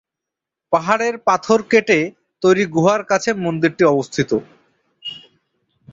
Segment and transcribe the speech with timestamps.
[0.73, 1.99] পাহাড়ের পাথর কেটে
[2.43, 4.31] তৈরি গুহার কাছে মন্দিরটি অবস্থিত।